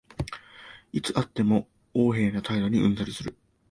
[0.93, 3.37] いつ会っても横柄な態度にうんざりする